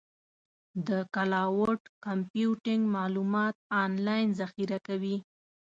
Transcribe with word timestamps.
د 0.87 0.89
کلاؤډ 1.15 1.79
کمپیوټینګ 2.05 2.83
معلومات 2.95 3.55
آنلاین 3.83 4.27
ذخیره 4.41 4.79
کوي. 4.87 5.17